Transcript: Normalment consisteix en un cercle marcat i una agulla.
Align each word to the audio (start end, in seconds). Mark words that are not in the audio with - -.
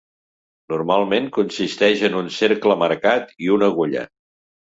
Normalment 0.73 1.27
consisteix 1.35 2.01
en 2.09 2.17
un 2.21 2.31
cercle 2.37 2.77
marcat 2.85 3.35
i 3.47 3.51
una 3.57 3.71
agulla. 3.75 4.07